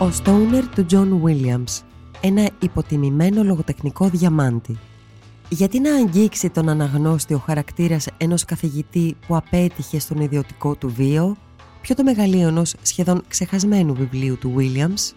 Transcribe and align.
Ο 0.00 0.10
Stoner 0.24 0.62
του 0.74 0.86
John 0.90 1.28
Williams, 1.28 1.82
ένα 2.20 2.50
υποτιμημένο 2.58 3.42
λογοτεχνικό 3.42 4.08
διαμάντι. 4.08 4.78
Γιατί 5.48 5.80
να 5.80 5.94
αγγίξει 5.94 6.50
τον 6.50 6.68
αναγνώστη 6.68 7.34
ο 7.34 7.38
χαρακτήρας 7.38 8.06
ενός 8.16 8.44
καθηγητή 8.44 9.16
που 9.26 9.36
απέτυχε 9.36 9.98
στον 9.98 10.20
ιδιωτικό 10.20 10.74
του 10.74 10.88
βίο, 10.88 11.36
πιο 11.80 11.94
το 11.94 12.02
μεγαλείο 12.02 12.64
σχεδόν 12.82 13.22
ξεχασμένου 13.28 13.94
βιβλίου 13.94 14.38
του 14.38 14.54
Williams, 14.58 15.14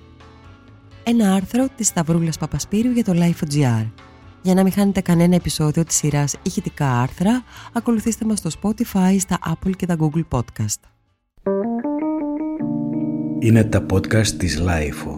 ένα 1.04 1.34
άρθρο 1.34 1.68
της 1.75 1.88
Σταυρούλας 1.88 2.38
Παπασπύρου 2.38 2.92
για 2.92 3.04
το 3.04 3.11
Life.gr. 3.15 3.88
Για 4.42 4.54
να 4.54 4.64
μην 4.64 4.71
χάνετε 4.71 5.02
κανένα 5.02 5.36
επεισόδιο 5.36 5.84
της 5.84 5.96
σειράς 5.96 6.36
ηχητικά 6.43 7.00
άρθρα, 7.02 7.43
ακολουθήστε 7.74 8.25
μας 8.25 8.39
στο 8.39 8.50
Spotify, 8.61 9.15
στα 9.20 9.39
Apple 9.46 9.71
και 9.75 9.86
τα 9.86 9.96
Google 10.00 10.24
Podcast. 10.29 10.93
Είναι 13.43 13.64
τα 13.64 13.86
podcast 13.93 14.28
της 14.28 14.61
Lifeo. 14.61 15.18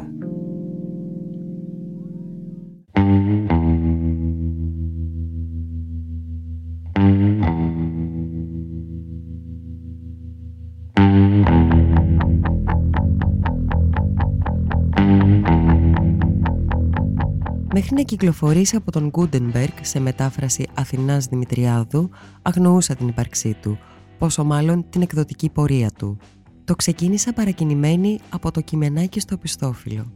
Μέχρι 17.73 17.95
να 17.95 18.01
κυκλοφορήσει 18.01 18.76
από 18.76 18.91
τον 18.91 19.09
Γκούντενμπεργκ 19.09 19.73
σε 19.81 19.99
μετάφραση 19.99 20.67
Αθηνάς 20.73 21.26
Δημητριάδου, 21.26 22.09
αγνοούσα 22.41 22.95
την 22.95 23.07
ύπαρξή 23.07 23.57
του, 23.62 23.77
πόσο 24.17 24.43
μάλλον 24.43 24.85
την 24.90 25.01
εκδοτική 25.01 25.49
πορεία 25.49 25.91
του. 25.98 26.18
Το 26.66 26.76
ξεκίνησα 26.76 27.34
παρακινημένη 27.34 28.20
από 28.30 28.52
το 28.52 28.62
κειμενάκι 28.62 29.20
στο 29.20 29.38
πιστόφυλλο. 29.38 30.12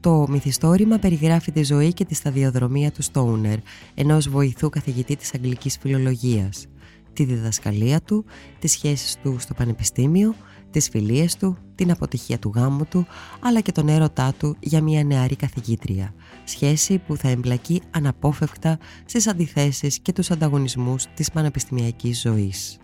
Το 0.00 0.26
μυθιστόρημα 0.28 0.98
περιγράφει 0.98 1.52
τη 1.52 1.62
ζωή 1.62 1.92
και 1.92 2.04
τη 2.04 2.14
σταδιοδρομία 2.14 2.90
του 2.90 3.02
Στόουνερ, 3.02 3.58
ενός 3.94 4.28
βοηθού 4.28 4.68
καθηγητή 4.68 5.16
της 5.16 5.34
αγγλικής 5.34 5.78
φιλολογίας, 5.80 6.66
τη 7.12 7.24
διδασκαλία 7.24 8.00
του, 8.00 8.24
τις 8.58 8.72
σχέσεις 8.72 9.16
του 9.22 9.36
στο 9.38 9.54
πανεπιστήμιο, 9.54 10.34
τις 10.70 10.88
φιλίες 10.88 11.36
του, 11.36 11.56
την 11.74 11.90
αποτυχία 11.90 12.38
του 12.38 12.52
γάμου 12.54 12.84
του, 12.84 13.06
αλλά 13.40 13.60
και 13.60 13.72
τον 13.72 13.88
έρωτά 13.88 14.34
του 14.38 14.56
για 14.60 14.82
μια 14.82 15.04
νεαρή 15.04 15.36
καθηγήτρια, 15.36 16.14
σχέση 16.44 16.98
που 16.98 17.16
θα 17.16 17.28
εμπλακεί 17.28 17.82
αναπόφευκτα 17.90 18.78
στις 19.04 19.26
αντιθέσεις 19.26 19.98
και 19.98 20.12
τους 20.12 20.30
ανταγωνισμούς 20.30 21.06
της 21.14 21.30
πανεπιστημιακής 21.30 22.20
ζωής. 22.20 22.78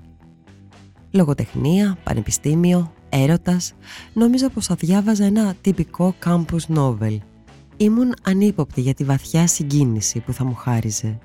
Λογοτεχνία, 1.10 1.98
πανεπιστήμιο, 2.02 2.92
έρωτας, 3.08 3.72
νόμιζα 4.12 4.50
πως 4.50 4.66
θα 4.66 4.74
διάβαζα 4.74 5.24
ένα 5.24 5.54
τυπικό 5.60 6.14
campus 6.24 6.76
novel. 6.76 7.18
Ήμουν 7.76 8.14
ανύποπτη 8.22 8.80
για 8.80 8.94
τη 8.94 9.04
βαθιά 9.04 9.46
συγκίνηση 9.46 10.20
που 10.20 10.32
θα 10.32 10.44
μου 10.44 10.54
χάριζε. 10.54 11.18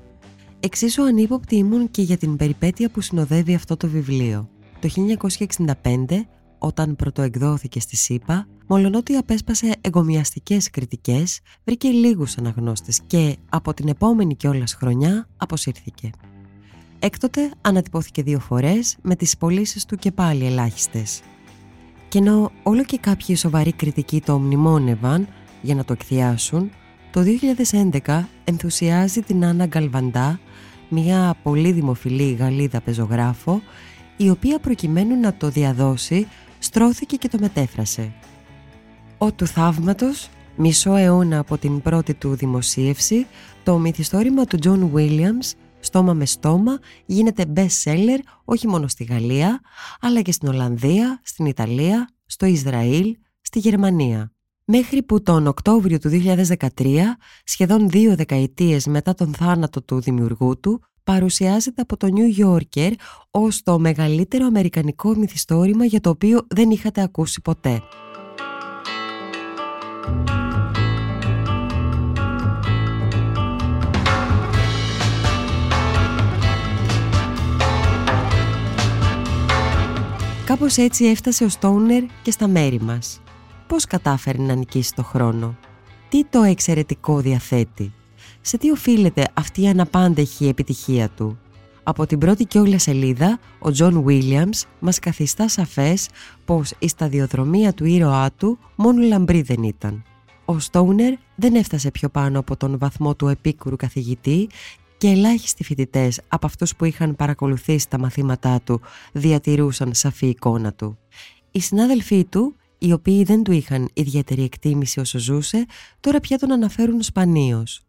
Εξίσου 0.60 1.04
ανύποπτη 1.04 1.56
ήμουν 1.56 1.92
και 1.92 2.02
για 2.02 2.18
την 2.18 2.36
περιπέτεια 2.36 2.90
που 2.90 3.02
συνοδεύει 3.02 3.54
αυτό 3.54 3.78
το 3.78 3.88
βιβλίο. 3.88 4.50
Το 4.80 4.90
1965, 5.84 6.26
όταν 6.58 6.96
πρωτοεκδόθηκε 6.96 7.80
στη 7.80 7.96
ΣΥΠΑ, 7.96 8.48
μολονότι 8.68 9.16
απέσπασε 9.16 9.76
εγκομιαστικές 9.82 10.70
κριτικές, 10.70 11.40
βρήκε 11.64 11.88
λίγους 11.88 12.38
αναγνώστες 12.38 13.02
και 13.08 13.38
από 13.50 13.74
την 13.74 13.88
επόμενη 13.88 14.36
κιόλας 14.36 14.74
χρονιά 14.74 15.28
αποσύρθηκε. 15.38 16.10
Έκτοτε 17.00 17.52
ανατυπώθηκε 17.62 18.24
δύο 18.24 18.40
φορές 18.40 18.98
με 19.02 19.16
τις 19.16 19.38
πωλήσεις 19.38 19.86
του 19.86 19.96
και 19.96 20.12
πάλι 20.12 20.46
ελάχιστες. 20.46 21.22
Και 22.12 22.18
ενώ 22.18 22.52
όλο 22.64 22.84
και 22.84 22.98
κάποιοι 22.98 23.36
σοβαροί 23.36 23.72
κριτικοί 23.72 24.22
το 24.22 24.40
μνημόνευαν 24.40 25.28
για 25.62 25.76
να 25.76 25.86
το 25.86 25.94
εκθιάσουν, 25.94 26.72
το 27.12 27.24
2011 28.04 28.24
ενθουσιάζει 28.44 29.22
την 29.22 29.46
Άννα 29.46 29.66
Γκαλβαντά, 29.66 30.40
μια 30.90 31.36
πολύ 31.44 31.72
δημοφιλή 31.72 32.32
Γαλλίδα 32.34 32.82
πεζογράφο, 32.82 33.62
η 34.18 34.30
οποία 34.30 34.60
προκειμένου 34.60 35.20
να 35.20 35.34
το 35.34 35.50
διαδώσει 35.50 36.28
στρώθηκε 36.60 37.16
και 37.16 37.28
το 37.28 37.38
μετέφρασε. 37.40 38.12
Ο 39.18 39.32
του 39.32 39.48
θαύματος, 39.48 40.30
μισό 40.56 40.96
αιώνα 40.96 41.40
από 41.40 41.58
την 41.58 41.82
πρώτη 41.82 42.14
του 42.14 42.36
δημοσίευση, 42.36 43.26
το 43.64 43.78
μυθιστόρημα 43.78 44.46
του 44.46 44.60
John 44.64 44.98
Williams 44.98 45.54
στόμα 45.82 46.14
με 46.14 46.26
στόμα 46.26 46.80
γίνεται 47.06 47.46
best 47.56 47.84
seller 47.84 48.18
όχι 48.46 48.68
μόνο 48.68 48.88
στη 48.88 49.04
Γαλλία 49.04 49.62
αλλά 50.02 50.22
και 50.22 50.32
στην 50.32 50.48
Ολλανδία, 50.48 51.22
στην 51.24 51.46
Ιταλία, 51.46 52.10
στο 52.26 52.46
Ισραήλ, 52.46 53.16
στη 53.42 53.60
Γερμανία. 53.60 54.32
Μέχρι 54.66 55.04
που 55.04 55.22
τον 55.22 55.48
Οκτώβριο 55.48 56.00
του 56.00 56.10
2013, 56.10 57.18
σχεδόν 57.44 57.90
δύο 57.90 58.16
δεκαετίες 58.16 58.86
μετά 58.86 59.14
τον 59.14 59.34
θάνατο 59.34 59.82
του 59.82 60.02
δημιουργού 60.02 60.60
του, 60.60 60.82
παρουσιάζεται 61.04 61.82
από 61.82 61.98
το 61.98 62.08
New 62.12 62.46
Yorker 62.46 62.92
ως 63.32 63.64
το 63.64 63.80
μεγαλύτερο 63.80 64.46
αμερικανικό 64.46 65.16
μυθιστόρημα 65.16 65.86
για 65.86 66.02
το 66.02 66.10
οποίο 66.10 66.46
δεν 66.48 66.70
είχατε 66.70 67.02
ακούσει 67.02 67.42
ποτέ. 67.42 67.82
Κάπως 80.62 80.78
έτσι 80.78 81.06
έφτασε 81.06 81.44
ο 81.44 81.50
Στόουνερ 81.50 82.04
και 82.22 82.32
στα 82.32 82.48
μέρη 82.48 82.82
μας. 82.82 83.22
Πώς 83.68 83.86
κατάφερε 83.86 84.42
να 84.42 84.56
νικήσει 84.56 84.94
το 84.96 85.04
χρόνο; 85.04 85.58
Τι 86.10 86.26
το 86.26 86.44
εξαιρετικό 86.44 87.20
διαθέτει; 87.20 87.94
Σε 88.42 88.58
τι 88.58 88.72
οφείλεται 88.72 89.28
αυτή 89.34 89.62
η 89.62 89.68
αναπάντεχη 89.68 90.48
επιτυχία 90.48 91.10
του; 91.10 91.40
Από 91.84 92.06
την 92.06 92.18
πρώτη 92.18 92.46
κιόλας 92.46 92.80
σελίδα, 92.80 93.40
ο 93.60 93.72
Τζον 93.72 94.04
Βίλιαμς 94.04 94.66
μας 94.80 95.00
καθιστά 95.00 95.48
σαφές 95.50 96.10
πως 96.46 96.74
η 96.80 96.88
σταδιοδρομία 96.88 97.74
του 97.74 97.86
ήρωά 97.86 98.32
του 98.32 98.58
μόνο 98.76 99.02
λαμπρή 99.02 99.42
δεν 99.42 99.64
ήταν. 99.64 100.04
Ο 100.46 100.60
Στόουνερ 100.60 101.14
δεν 101.36 101.56
έφτασε 101.56 101.92
πιο 101.92 102.10
πάνω 102.10 102.40
από 102.40 102.58
τον 102.58 102.78
βαθμό 102.78 103.16
του 103.16 103.28
επίκουρου 103.28 103.76
καθηγητή 103.76 104.50
και 105.02 105.08
ελάχιστοι 105.08 105.64
φοιτητές 105.64 106.22
από 106.28 106.46
αυτούς 106.46 106.76
που 106.76 106.86
είχαν 106.86 107.16
παρακολουθήσει 107.16 107.90
τα 107.90 107.98
μαθήματά 108.00 108.62
του 108.62 108.82
διατηρούσαν 109.12 109.94
σαφή 109.94 110.28
εικόνα 110.28 110.74
του. 110.74 110.98
Οι 111.52 111.60
συνάδελφοί 111.60 112.26
του, 112.26 112.56
οι 112.78 112.92
οποίοι 112.92 113.24
δεν 113.24 113.44
του 113.44 113.52
είχαν 113.52 113.90
ιδιαίτερη 113.94 114.44
εκτίμηση 114.44 115.00
όσο 115.00 115.20
ζούσε, 115.20 115.66
τώρα 116.00 116.20
πια 116.20 116.38
τον 116.38 116.52
αναφέρουν 116.52 117.02
σπανίως. 117.02 117.82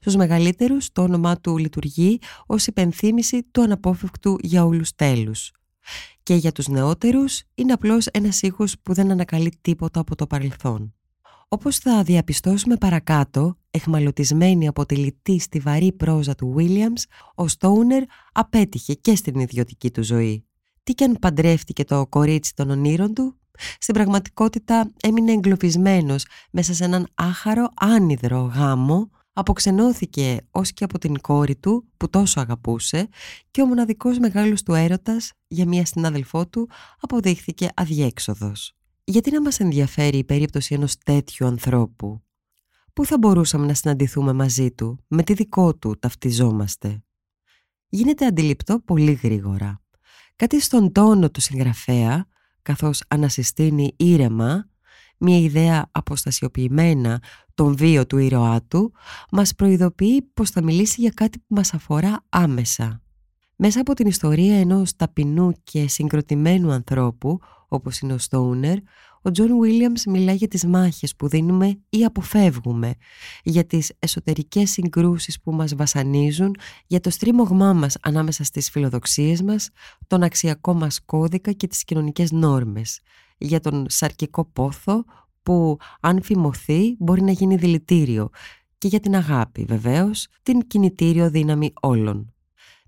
Στους 0.00 0.16
μεγαλύτερους 0.16 0.92
το 0.92 1.02
όνομά 1.02 1.40
του 1.40 1.58
λειτουργεί 1.58 2.18
ως 2.46 2.66
υπενθύμηση 2.66 3.42
του 3.50 3.62
αναπόφευκτου 3.62 4.36
για 4.40 4.64
όλους 4.64 4.94
τέλους. 4.94 5.52
Και 6.22 6.34
για 6.34 6.52
τους 6.52 6.68
νεότερους 6.68 7.42
είναι 7.54 7.72
απλώς 7.72 8.06
ένας 8.06 8.42
ήχος 8.42 8.74
που 8.82 8.94
δεν 8.94 9.10
ανακαλεί 9.10 9.52
τίποτα 9.60 10.00
από 10.00 10.16
το 10.16 10.26
παρελθόν. 10.26 10.94
Όπως 11.54 11.78
θα 11.78 12.02
διαπιστώσουμε 12.02 12.76
παρακάτω, 12.76 13.58
εχμαλωτισμένη 13.70 14.68
από 14.68 14.86
τη 14.86 14.96
λιτή 14.96 15.38
στη 15.38 15.58
βαρύ 15.58 15.92
πρόζα 15.92 16.34
του 16.34 16.54
Williams, 16.58 17.02
ο 17.34 17.48
Στόουνερ 17.48 18.02
απέτυχε 18.32 18.94
και 18.94 19.16
στην 19.16 19.40
ιδιωτική 19.40 19.90
του 19.90 20.04
ζωή. 20.04 20.44
Τι 20.82 20.92
και 20.92 21.04
αν 21.04 21.16
παντρεύτηκε 21.20 21.84
το 21.84 22.06
κορίτσι 22.06 22.54
των 22.54 22.70
ονείρων 22.70 23.14
του, 23.14 23.38
στην 23.78 23.94
πραγματικότητα 23.94 24.90
έμεινε 25.02 25.32
εγκλωβισμένος 25.32 26.26
μέσα 26.50 26.74
σε 26.74 26.84
έναν 26.84 27.06
άχαρο 27.14 27.68
άνυδρο 27.74 28.40
γάμο, 28.54 29.10
αποξενώθηκε 29.32 30.36
ως 30.50 30.72
και 30.72 30.84
από 30.84 30.98
την 30.98 31.20
κόρη 31.20 31.56
του 31.56 31.84
που 31.96 32.10
τόσο 32.10 32.40
αγαπούσε 32.40 33.08
και 33.50 33.62
ο 33.62 33.66
μοναδικός 33.66 34.18
μεγάλος 34.18 34.62
του 34.62 34.74
έρωτας 34.74 35.32
για 35.48 35.66
μια 35.66 35.84
συνάδελφό 35.84 36.46
του 36.46 36.68
αποδείχθηκε 37.00 37.68
αδιέξοδος. 37.74 38.74
Γιατί 39.04 39.30
να 39.30 39.40
μας 39.40 39.60
ενδιαφέρει 39.60 40.18
η 40.18 40.24
περίπτωση 40.24 40.74
ενός 40.74 40.98
τέτοιου 40.98 41.46
ανθρώπου; 41.46 42.22
Πού 42.92 43.04
θα 43.04 43.18
μπορούσαμε 43.18 43.66
να 43.66 43.74
συναντηθούμε 43.74 44.32
μαζί 44.32 44.70
του, 44.70 45.04
με 45.08 45.22
τι 45.22 45.34
δικό 45.34 45.76
του 45.76 45.98
ταυτιζόμαστε; 45.98 47.02
Γίνεται 47.88 48.26
αντιληπτό 48.26 48.80
πολύ 48.80 49.12
γρήγορα. 49.12 49.82
Κάτι 50.36 50.60
στον 50.60 50.92
τόνο 50.92 51.30
του 51.30 51.40
συγγραφέα, 51.40 52.26
καθώς 52.62 53.02
ανασυστήνει 53.08 53.94
ήρεμα, 53.96 54.68
μια 55.18 55.38
ιδέα 55.38 55.88
αποστασιοποιημένα 55.90 57.22
τον 57.54 57.76
βίο 57.76 58.06
του 58.06 58.18
ήρωά 58.18 58.62
του, 58.62 58.92
μας 59.30 59.54
προειδοποιεί 59.54 60.22
πως 60.22 60.50
θα 60.50 60.62
μιλήσει 60.62 61.00
για 61.00 61.10
κάτι 61.10 61.38
που 61.38 61.54
μας 61.54 61.74
αφορά 61.74 62.24
άμεσα. 62.28 63.03
Μέσα 63.66 63.80
από 63.80 63.94
την 63.94 64.06
ιστορία 64.06 64.58
ενός 64.58 64.96
ταπεινού 64.96 65.52
και 65.64 65.88
συγκροτημένου 65.88 66.72
ανθρώπου, 66.72 67.38
όπως 67.68 67.98
είναι 67.98 68.12
ο 68.12 68.18
Στόουνερ, 68.18 68.76
ο 69.22 69.30
Τζον 69.30 69.60
Βίλιαμς 69.60 70.04
μιλά 70.04 70.32
για 70.32 70.48
τις 70.48 70.66
μάχες 70.66 71.16
που 71.16 71.28
δίνουμε 71.28 71.80
ή 71.88 72.04
αποφεύγουμε, 72.04 72.94
για 73.42 73.64
τις 73.66 73.92
εσωτερικές 73.98 74.70
συγκρούσεις 74.70 75.40
που 75.40 75.52
μας 75.52 75.74
βασανίζουν, 75.74 76.56
για 76.86 77.00
το 77.00 77.10
στρίμωγμά 77.10 77.72
μας 77.72 77.96
ανάμεσα 78.02 78.44
στις 78.44 78.70
φιλοδοξίες 78.70 79.42
μας, 79.42 79.68
τον 80.06 80.22
αξιακό 80.22 80.74
μας 80.74 81.04
κώδικα 81.04 81.52
και 81.52 81.66
τις 81.66 81.84
κοινωνικές 81.84 82.30
νόρμες, 82.32 83.00
για 83.38 83.60
τον 83.60 83.86
σαρκικό 83.88 84.44
πόθο 84.44 85.04
που 85.42 85.76
αν 86.00 86.22
φημωθεί 86.22 86.96
μπορεί 86.98 87.22
να 87.22 87.32
γίνει 87.32 87.56
δηλητήριο 87.56 88.28
και 88.78 88.88
για 88.88 89.00
την 89.00 89.14
αγάπη 89.14 89.64
βεβαίως 89.64 90.26
την 90.42 90.66
κινητήριο 90.66 91.30
δύναμη 91.30 91.72
όλων. 91.80 92.33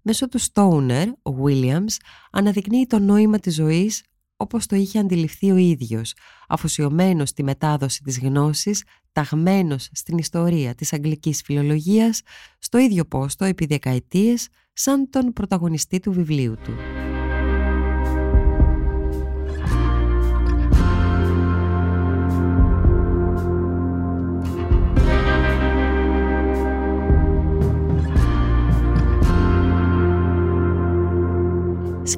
Μέσω 0.09 0.29
του 0.29 0.41
Stoner, 0.41 1.07
ο 1.23 1.31
Williams 1.45 1.97
αναδεικνύει 2.31 2.87
το 2.87 2.99
νόημα 2.99 3.39
της 3.39 3.55
ζωής 3.55 4.03
όπως 4.37 4.67
το 4.67 4.77
είχε 4.77 4.99
αντιληφθεί 4.99 5.51
ο 5.51 5.57
ίδιος, 5.57 6.15
αφοσιωμένος 6.49 7.29
στη 7.29 7.43
μετάδοση 7.43 8.03
της 8.03 8.19
γνώσης, 8.19 8.85
ταγμένος 9.13 9.89
στην 9.93 10.19
ιστορία 10.19 10.75
της 10.75 10.93
αγγλικής 10.93 11.43
φιλολογίας, 11.45 12.21
στο 12.59 12.79
ίδιο 12.79 13.05
πόστο 13.05 13.45
επί 13.45 13.67
δεκαετίες 13.67 14.49
σαν 14.73 15.11
τον 15.11 15.33
πρωταγωνιστή 15.33 16.01
του 16.01 16.13
βιβλίου 16.13 16.55
του. 16.65 17.06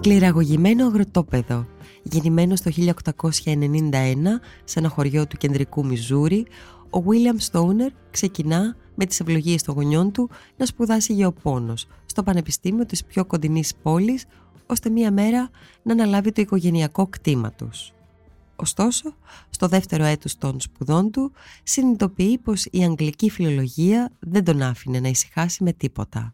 Σκληραγωγημένο 0.08 0.86
αγροτόπεδο, 0.86 1.66
γεννημένο 2.02 2.54
το 2.54 2.70
1891 3.44 3.92
σε 4.64 4.78
ένα 4.78 4.88
χωριό 4.88 5.26
του 5.26 5.36
κεντρικού 5.36 5.86
Μιζούρι, 5.86 6.46
ο 6.90 6.98
William 7.06 7.50
Stoner 7.50 7.90
ξεκινά 8.10 8.76
με 8.94 9.06
τις 9.06 9.20
ευλογίες 9.20 9.62
των 9.62 9.74
γονιών 9.74 10.12
του 10.12 10.30
να 10.56 10.66
σπουδάσει 10.66 11.12
γεωπόνος 11.12 11.86
στο 12.06 12.22
πανεπιστήμιο 12.22 12.86
της 12.86 13.04
πιο 13.04 13.24
κοντινής 13.24 13.74
πόλης, 13.82 14.24
ώστε 14.66 14.90
μία 14.90 15.12
μέρα 15.12 15.50
να 15.82 15.92
αναλάβει 15.92 16.32
το 16.32 16.40
οικογενειακό 16.40 17.06
κτήμα 17.06 17.52
τους. 17.52 17.92
Ωστόσο, 18.56 19.14
στο 19.50 19.68
δεύτερο 19.68 20.04
έτος 20.04 20.38
των 20.38 20.60
σπουδών 20.60 21.10
του, 21.10 21.32
συνειδητοποιεί 21.62 22.38
πως 22.38 22.64
η 22.64 22.82
αγγλική 22.84 23.30
φιλολογία 23.30 24.10
δεν 24.18 24.44
τον 24.44 24.62
άφηνε 24.62 25.00
να 25.00 25.08
ησυχάσει 25.08 25.62
με 25.62 25.72
τίποτα 25.72 26.32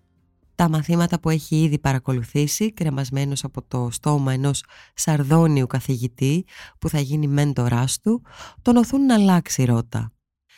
τα 0.55 0.69
μαθήματα 0.69 1.21
που 1.21 1.31
έχει 1.31 1.63
ήδη 1.63 1.79
παρακολουθήσει 1.79 2.73
κρεμασμένος 2.73 3.45
από 3.45 3.63
το 3.63 3.89
στόμα 3.91 4.33
ενός 4.33 4.65
σαρδόνιου 4.95 5.67
καθηγητή 5.67 6.45
που 6.79 6.89
θα 6.89 7.01
γίνει 7.01 7.27
μέντοράς 7.27 8.01
του 8.01 8.23
τον 8.63 8.77
οθούν 8.77 9.07
να 9.07 9.15
αλλάξει 9.15 9.65
ρότα. 9.65 10.13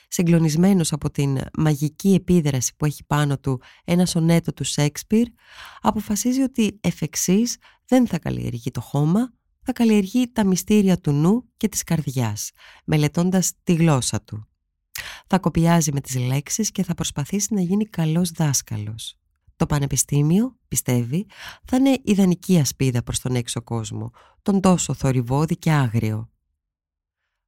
Συγκλονισμένος 0.09 0.93
από 0.93 1.11
την 1.11 1.39
μαγική 1.59 2.15
επίδραση 2.15 2.77
που 2.77 2.85
έχει 2.85 3.05
πάνω 3.05 3.39
του 3.39 3.61
ένας 3.85 4.11
σονέτο 4.11 4.53
του 4.53 4.65
Σέξπιρ 4.65 5.27
αποφασίζει 5.81 6.43
ότι 6.43 6.79
εφ' 6.81 7.03
εξής 7.03 7.57
δεν 7.87 8.07
θα 8.07 8.19
καλλιεργεί 8.19 8.71
το 8.71 8.81
χώμα 8.81 9.33
θα 9.69 9.73
καλλιεργεί 9.73 10.33
τα 10.33 10.45
μυστήρια 10.45 10.99
του 10.99 11.13
νου 11.13 11.45
και 11.57 11.69
της 11.69 11.83
καρδιάς 11.83 12.51
μελετώντας 12.85 13.53
τη 13.63 13.75
γλώσσα 13.75 14.23
του. 14.23 14.47
Θα 15.27 15.39
κοπιάζει 15.39 15.93
με 15.93 16.01
τις 16.01 16.17
λέξεις 16.17 16.71
και 16.71 16.83
θα 16.83 16.95
προσπαθήσει 16.95 17.55
να 17.55 17.61
γίνει 17.61 17.85
καλός 17.85 18.31
δάσκαλος. 18.31 19.19
Το 19.57 19.67
πανεπιστήμιο, 19.67 20.57
πιστεύει, 20.69 21.27
θα 21.65 21.77
είναι 21.77 21.99
ιδανική 22.05 22.59
ασπίδα 22.59 23.03
προς 23.03 23.21
τον 23.21 23.35
έξω 23.35 23.63
κόσμο, 23.63 24.11
τον 24.43 24.61
τόσο 24.61 24.95
θορυβόδη 24.95 25.57
και 25.57 25.73
άγριο. 25.73 26.31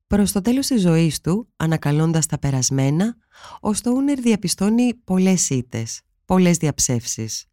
Προς 0.06 0.32
το 0.32 0.40
τέλος 0.40 0.66
της 0.66 0.80
ζωής 0.80 1.20
του, 1.20 1.48
ανακαλώντας 1.56 2.26
τα 2.26 2.38
περασμένα, 2.38 3.16
ο 3.60 3.72
Στόουνερ 3.72 4.20
διαπιστώνει 4.20 4.94
πολλές 4.94 5.50
ήτες, 5.50 6.00
πολλές 6.24 6.56
διαψεύσεις. 6.56 7.46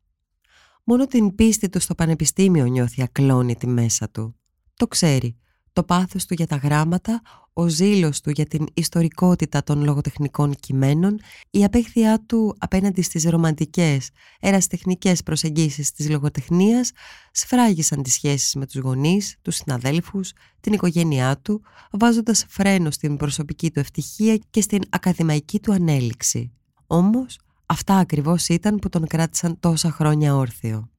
Μόνο 0.84 1.07
την 1.07 1.36
πίστη 1.36 1.69
του 1.69 1.80
στο 1.80 1.96
πανεπιστήμιο 1.96 2.66
νιώθει 2.66 3.02
ακλόνητη 3.02 3.68
μέσα 3.68 4.10
του. 4.10 4.36
Το 4.74 4.88
ξέρει 4.88 5.38
το 5.75 5.83
πάθος 5.83 6.25
του 6.25 6.33
για 6.33 6.48
τα 6.48 6.56
γράμματα, 6.56 7.22
ο 7.54 7.68
ζήλος 7.68 8.22
του 8.22 8.30
για 8.30 8.45
την 8.45 8.66
ιστορικότητα 8.74 9.63
των 9.63 9.83
λογοτεχνικών 9.83 10.56
κειμένων, 10.56 11.19
η 11.50 11.63
απέχθειά 11.63 12.24
του 12.25 12.56
απέναντι 12.57 13.01
στις 13.01 13.24
ρομαντικές, 13.24 14.10
εραστεχνικές 14.39 15.24
προσεγγίσεις 15.24 15.92
της 15.92 16.10
λογοτεχνίας 16.10 16.92
σφράγισαν 17.31 18.04
τις 18.04 18.13
σχέσεις 18.13 18.56
με 18.56 18.66
τους 18.66 18.81
γονείς, 18.81 19.36
τους 19.42 19.56
συναδέλφους, 19.56 20.33
την 20.60 20.74
οικογένειά 20.74 21.38
του, 21.38 21.62
βάζοντας 21.92 22.45
φρένο 22.48 22.92
στην 22.92 23.18
προσωπική 23.18 23.71
του 23.71 23.80
ευτυχία 23.80 24.39
και 24.50 24.62
στην 24.62 24.81
ακαδημαϊκή 24.89 25.60
του 25.60 25.74
ανέλυξη. 25.74 26.51
Όμως, 26.88 27.39
αυτά 27.66 27.98
ακριβώς 27.98 28.48
ήταν 28.48 28.80
που 28.80 28.89
τον 28.89 29.07
κράτησαν 29.07 29.60
τόσα 29.60 29.92
χρόνια 29.92 30.36
όρθιο. 30.36 30.89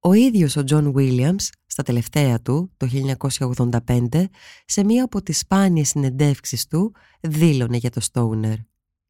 Ο 0.00 0.12
ίδιος 0.12 0.56
ο 0.56 0.64
Τζον 0.64 0.92
Βίλιαμς, 0.92 1.48
στα 1.72 1.82
τελευταία 1.82 2.40
του, 2.40 2.72
το 2.76 2.88
1985, 3.86 4.28
σε 4.64 4.84
μία 4.84 5.04
από 5.04 5.22
τις 5.22 5.38
σπάνιες 5.38 5.88
συνεντεύξεις 5.88 6.66
του, 6.66 6.94
δήλωνε 7.20 7.76
για 7.76 7.90
το 7.90 8.00
Στόουνερ. 8.00 8.56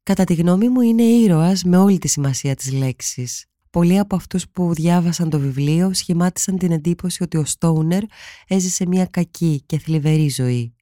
«Κατά 0.03 0.23
τη 0.23 0.33
γνώμη 0.33 0.69
μου 0.69 0.81
είναι 0.81 1.03
ήρωας 1.03 1.63
με 1.63 1.77
όλη 1.77 1.97
τη 1.97 2.07
σημασία 2.07 2.55
της 2.55 2.71
λέξης. 2.71 3.45
Πολλοί 3.69 3.99
από 3.99 4.15
αυτούς 4.15 4.49
που 4.49 4.73
διάβασαν 4.73 5.29
το 5.29 5.39
βιβλίο 5.39 5.93
σχημάτισαν 5.93 6.57
την 6.57 6.71
εντύπωση 6.71 7.23
ότι 7.23 7.37
ο 7.37 7.45
Στόουνερ 7.45 8.03
έζησε 8.47 8.85
μια 8.87 9.05
κακή 9.05 9.63
και 9.65 9.79
θλιβερή 9.79 10.29
ζωή. 10.29 10.75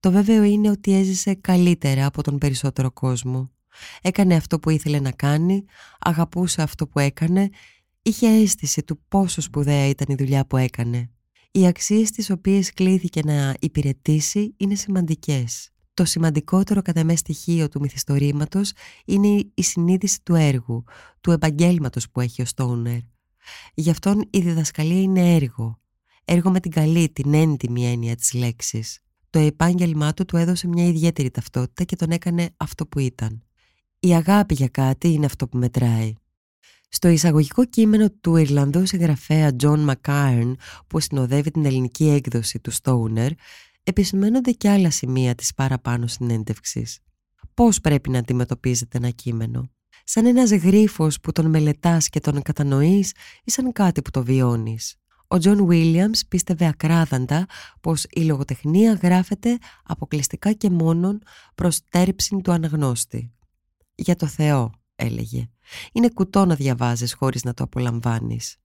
Το 0.00 0.10
βέβαιο 0.10 0.42
είναι 0.42 0.70
ότι 0.70 0.94
έζησε 0.94 1.34
καλύτερα 1.34 2.06
από 2.06 2.22
τον 2.22 2.38
περισσότερο 2.38 2.90
κόσμο. 2.90 3.50
Έκανε 4.02 4.34
αυτό 4.34 4.58
που 4.58 4.70
ήθελε 4.70 5.00
να 5.00 5.10
κάνει, 5.10 5.64
αγαπούσε 5.98 6.62
αυτό 6.62 6.86
που 6.86 6.98
έκανε 6.98 7.50
είχε 8.02 8.26
αίσθηση 8.26 8.82
του 8.82 9.00
πόσο 9.08 9.40
σπουδαία 9.40 9.88
ήταν 9.88 10.06
η 10.08 10.14
δουλειά 10.14 10.46
που 10.46 10.56
έκανε. 10.56 11.10
Οι 11.56 11.66
αξίες 11.66 12.10
τις 12.10 12.30
οποίες 12.30 12.72
κλήθηκε 12.72 13.20
να 13.24 13.54
υπηρετήσει 13.60 14.54
είναι 14.56 14.74
σημαντικές. 14.74 15.70
Το 15.94 16.04
σημαντικότερο 16.04 16.82
κατά 16.82 17.04
με 17.04 17.16
στοιχείο 17.16 17.68
του 17.68 17.80
μυθιστορήματος 17.80 18.72
είναι 19.04 19.28
η 19.54 19.62
συνείδηση 19.62 20.22
του 20.22 20.34
έργου, 20.34 20.84
του 21.20 21.30
επαγγέλματος 21.30 22.10
που 22.10 22.20
έχει 22.20 22.42
ο 22.42 22.44
Στόουνερ. 22.44 22.98
Γι' 23.74 23.90
αυτόν 23.90 24.28
η 24.30 24.40
διδασκαλία 24.40 25.00
είναι 25.00 25.34
έργο. 25.34 25.80
Έργο 26.24 26.50
με 26.50 26.60
την 26.60 26.70
καλή, 26.70 27.08
την 27.08 27.34
έντιμη 27.34 27.86
έννοια 27.86 28.16
της 28.16 28.32
λέξης. 28.32 29.00
Το 29.30 29.38
επάγγελμά 29.38 30.14
του 30.14 30.24
του 30.24 30.36
έδωσε 30.36 30.68
μια 30.68 30.86
ιδιαίτερη 30.86 31.30
ταυτότητα 31.30 31.84
και 31.84 31.96
τον 31.96 32.10
έκανε 32.10 32.50
αυτό 32.56 32.86
που 32.86 32.98
ήταν. 32.98 33.42
Η 33.98 34.14
αγάπη 34.14 34.54
για 34.54 34.68
κάτι 34.68 35.08
είναι 35.08 35.26
αυτό 35.26 35.48
που 35.48 35.58
μετράει. 35.58 36.14
Στο 36.96 37.08
εισαγωγικό 37.08 37.64
κείμενο 37.64 38.10
του 38.10 38.36
Ιρλανδού 38.36 38.86
συγγραφέα 38.86 39.50
John 39.62 39.90
McGahern 39.90 40.52
που 40.86 41.00
συνοδεύει 41.00 41.50
την 41.50 41.64
ελληνική 41.64 42.08
έκδοση 42.08 42.60
του 42.60 42.72
Stoner 42.82 43.30
επισημαίνονται 43.82 44.50
και 44.50 44.70
άλλα 44.70 44.90
σημεία 44.90 45.34
της 45.34 45.54
παραπάνω 45.54 46.06
συνέντευξης. 46.06 46.98
Πώς 47.54 47.80
πρέπει 47.80 48.10
να 48.10 48.18
αντιμετωπίζεται 48.18 48.98
ένα 48.98 49.10
κείμενο; 49.10 49.70
Σαν 50.04 50.26
ένας 50.26 50.50
γρίφος 50.50 51.20
που 51.20 51.32
τον 51.32 51.46
μελετάς 51.46 52.08
και 52.08 52.20
τον 52.20 52.42
κατανοείς 52.42 53.12
ή 53.44 53.50
σαν 53.50 53.72
κάτι 53.72 54.02
που 54.02 54.10
το 54.10 54.24
βιώνεις; 54.24 54.96
Ο 55.26 55.38
Τζον 55.38 55.68
Williams 55.70 56.20
πίστευε 56.28 56.66
ακράδαντα 56.66 57.46
πως 57.80 58.04
η 58.10 58.20
λογοτεχνία 58.20 58.98
γράφεται 59.02 59.58
αποκλειστικά 59.84 60.52
και 60.52 60.70
μόνον 60.70 61.22
προς 61.54 61.80
τέρψη 61.90 62.40
του 62.42 62.52
αναγνώστη. 62.52 63.32
Για 63.94 64.16
το 64.16 64.26
Θεό, 64.26 64.70
έλεγε. 64.96 65.48
Είναι 65.92 66.08
κουτό 66.08 66.44
να 66.44 66.54
διαβάζεις 66.54 67.12
χωρίς 67.12 67.44
να 67.44 67.54
το 67.54 67.64
απολαμβάνεις. 67.64 68.56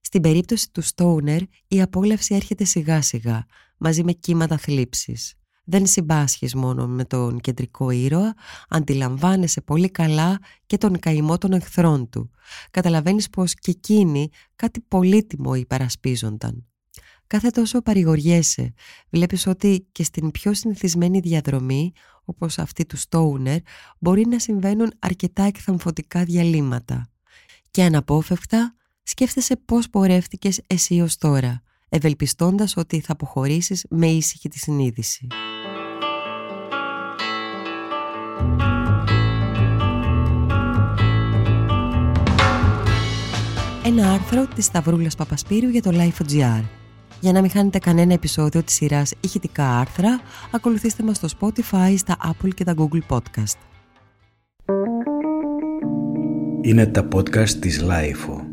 Στην 0.00 0.20
περίπτωση 0.20 0.70
του 0.72 0.80
Στόουνερ 0.82 1.42
η 1.68 1.80
απόλαυση 1.80 2.34
έρχεται 2.34 2.64
σιγά 2.64 3.02
σιγά, 3.02 3.46
μαζί 3.78 4.04
με 4.04 4.12
κύματα 4.12 4.56
θλίψης. 4.56 5.34
Δεν 5.64 5.86
συμπάσχεις 5.86 6.54
μόνο 6.54 6.86
με 6.86 7.04
τον 7.04 7.40
κεντρικό 7.40 7.90
ήρωα, 7.90 8.34
αντιλαμβάνεσαι 8.68 9.60
πολύ 9.60 9.90
καλά 9.90 10.38
και 10.66 10.78
τον 10.78 10.98
καημό 10.98 11.38
των 11.38 11.52
εχθρών 11.52 12.08
του. 12.08 12.30
Καταλαβαίνεις 12.70 13.30
πως 13.30 13.54
και 13.54 13.70
εκείνοι 13.70 14.28
κάτι 14.56 14.80
πολύτιμο 14.80 15.54
υπερασπίζονταν. 15.54 16.66
Κάθε 17.26 17.50
τόσο 17.50 17.82
παρηγοριέσαι. 17.82 18.72
Βλέπεις 19.10 19.46
ότι 19.46 19.86
και 19.92 20.04
στην 20.04 20.30
πιο 20.30 20.54
συνηθισμένη 20.54 21.20
διαδρομή, 21.20 21.92
όπως 22.24 22.58
αυτή 22.58 22.86
του 22.86 22.96
Στόουνερ, 22.96 23.58
μπορεί 23.98 24.26
να 24.26 24.38
συμβαίνουν 24.38 24.92
αρκετά 24.98 25.42
εκθαμφωτικά 25.42 26.24
διαλύματα. 26.24 27.10
Και 27.70 27.82
αναπόφευκτα 27.82 28.74
σκέφτεσαι 29.02 29.56
πώς 29.56 29.90
πορεύτηκες 29.90 30.60
εσύ 30.66 31.00
ως 31.00 31.16
τώρα, 31.16 31.62
ευελπιστώντας 31.88 32.76
ότι 32.76 33.00
θα 33.00 33.12
αποχωρήσεις 33.12 33.86
με 33.90 34.06
ήσυχη 34.06 34.48
τη 34.48 34.58
συνείδηση. 34.58 35.26
Ένα 43.84 44.12
άρθρο 44.12 44.46
της 44.46 44.64
Σταυρούλας 44.64 45.14
Παπασπύρου 45.14 45.68
για 45.68 45.82
το 45.82 45.90
Life.gr 45.92 46.85
για 47.20 47.32
να 47.32 47.40
μην 47.40 47.50
χάνετε 47.50 47.78
κανένα 47.78 48.12
επεισόδιο 48.12 48.62
της 48.62 48.74
σειράς 48.74 49.12
ηχητικά 49.20 49.78
άρθρα, 49.78 50.20
ακολουθήστε 50.50 51.02
μας 51.02 51.16
στο 51.16 51.28
Spotify, 51.40 51.94
στα 51.96 52.16
Apple 52.24 52.54
και 52.54 52.64
τα 52.64 52.74
Google 52.78 53.00
Podcast. 53.08 53.58
Είναι 56.60 56.86
τα 56.86 57.08
podcast 57.14 57.48
της 57.50 57.84
Lifeo. 57.88 58.45